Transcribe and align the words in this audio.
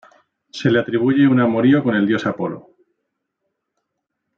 Se 0.51 0.71
le 0.71 0.79
atribuye 0.79 1.27
un 1.27 1.41
amorío 1.41 1.83
con 1.83 1.93
el 1.95 2.07
dios 2.07 2.25
Apolo. 2.25 2.69